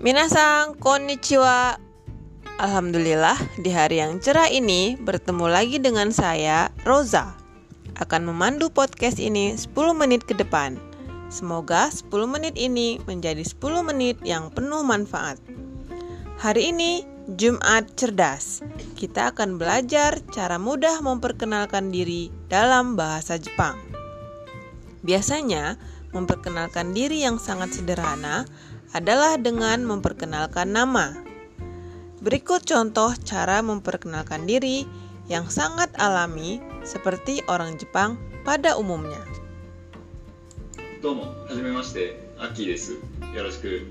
[0.00, 1.76] Minasang, konnichiwa.
[2.56, 7.36] Alhamdulillah, di hari yang cerah ini bertemu lagi dengan saya, Rosa.
[8.00, 10.80] Akan memandu podcast ini 10 menit ke depan.
[11.28, 15.36] Semoga 10 menit ini menjadi 10 menit yang penuh manfaat.
[16.40, 17.04] Hari ini
[17.36, 18.64] Jumat cerdas.
[18.96, 23.76] Kita akan belajar cara mudah memperkenalkan diri dalam bahasa Jepang.
[25.04, 25.76] Biasanya,
[26.16, 28.48] memperkenalkan diri yang sangat sederhana
[28.90, 31.14] adalah dengan memperkenalkan nama.
[32.20, 34.84] Berikut contoh cara memperkenalkan diri
[35.30, 39.22] yang sangat alami seperti orang Jepang pada umumnya.
[41.00, 43.00] Domo, hajimemashite, Aki desu.
[43.32, 43.88] Yoroshiku.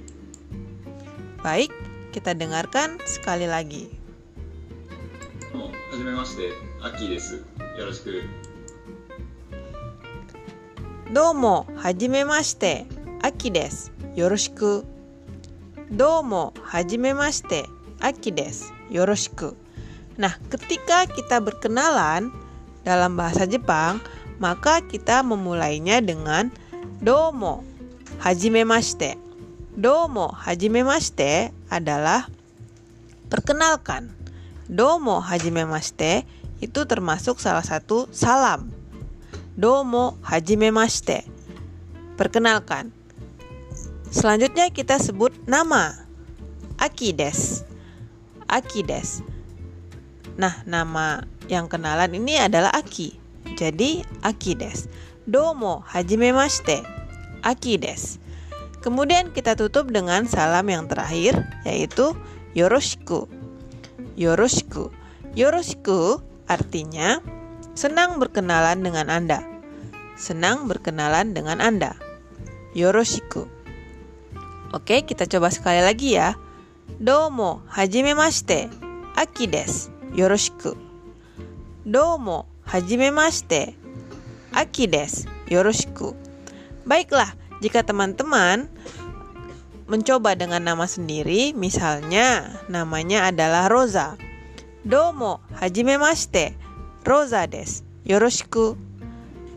[1.42, 1.74] Baik,
[2.14, 3.90] kita dengarkan sekali lagi.
[5.50, 6.54] Domo, hajimemashite,
[6.86, 7.42] Aki desu.
[7.80, 8.22] Yoroshiku.
[11.10, 12.86] Domo, hajimemashite,
[13.26, 13.99] Aki desu.
[14.19, 14.85] よろしく。
[14.85, 15.85] Baik, kita dengarkan sekali lagi.
[15.95, 17.67] どうも、はじめまして、
[18.01, 18.73] アッキーです。
[18.91, 19.55] よろしく。
[19.55, 19.55] Domo, hajime mashite, Aki desu.
[19.55, 19.55] Yoroshiku.
[19.55, 19.55] Domo, hajime mashite, Aki desu.
[19.55, 19.55] Yoroshiku.
[20.17, 22.33] Nah, ketika kita berkenalan
[22.83, 24.01] dalam bahasa Jepang,
[24.41, 26.51] maka kita memulainya dengan
[27.03, 27.63] domo,
[28.19, 29.19] hajime mashite.
[29.75, 32.27] Domo, hajime mashite adalah
[33.29, 34.11] perkenalkan.
[34.71, 36.25] Domo, hajime mashite
[36.63, 38.73] itu termasuk salah satu salam.
[39.55, 41.27] Domo hajimemashite.
[42.19, 42.91] Perkenalkan.
[44.10, 45.94] Selanjutnya kita sebut nama.
[46.82, 47.62] Aki des.
[48.50, 49.22] Aki des.
[50.34, 53.14] Nah, nama yang kenalan ini adalah Aki.
[53.54, 54.90] Jadi Aki des.
[55.30, 56.82] Domo hajimemashite.
[57.46, 58.18] Aki des.
[58.82, 62.18] Kemudian kita tutup dengan salam yang terakhir yaitu
[62.58, 63.30] yoroshiku.
[64.18, 64.90] Yoroshiku.
[65.38, 66.18] Yoroshiku
[66.50, 67.22] artinya
[67.78, 69.46] senang berkenalan dengan Anda.
[70.18, 71.94] Senang berkenalan dengan Anda.
[72.74, 73.59] Yoroshiku.
[74.70, 76.38] Oke, kita coba sekali lagi ya.
[77.02, 78.70] Domo, hajimemashite.
[79.18, 79.90] Aki desu.
[80.14, 80.78] Yoroshiku.
[81.82, 83.74] Domo, hajimemashite.
[84.54, 85.26] Aki desu.
[85.50, 86.14] Yoroshiku.
[86.86, 87.34] Baiklah,
[87.66, 88.70] jika teman-teman
[89.90, 94.22] mencoba dengan nama sendiri, misalnya namanya adalah Rosa.
[94.86, 96.54] Domo, hajimemashite.
[97.02, 97.82] Rosa desu.
[98.06, 98.78] Yoroshiku.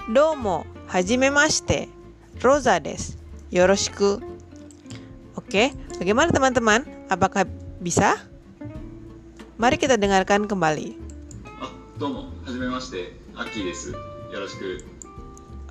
[0.09, 1.93] Domo, hajimemashite.
[2.41, 3.21] Rosa desu.
[3.53, 4.31] Yoroshiku.
[5.34, 6.84] Oke, bagaimana teman-teman?
[7.09, 7.48] Apakah
[7.81, 8.20] bisa?
[9.56, 10.98] Mari kita dengarkan kembali.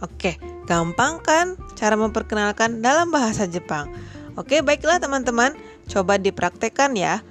[0.02, 3.92] Oke, gampang kan cara memperkenalkan dalam bahasa Jepang?
[4.34, 5.54] Oke, baiklah teman-teman,
[5.86, 7.22] coba dipraktekkan ya.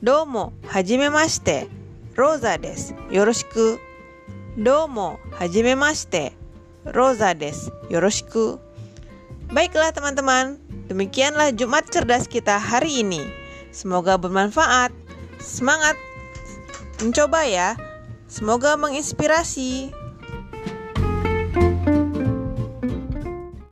[0.00, 1.68] Domo, hajimemashite.
[2.16, 3.76] Rosa des, Yoroshiku.
[4.56, 6.32] Domo, hajimemashite.
[6.88, 8.56] Rosa des, Yoroshiku.
[9.52, 10.56] Baiklah teman-teman,
[10.90, 13.22] demikianlah Jumat cerdas kita hari ini.
[13.70, 14.90] Semoga bermanfaat.
[15.38, 15.94] Semangat
[16.98, 17.78] mencoba ya.
[18.26, 19.99] Semoga menginspirasi.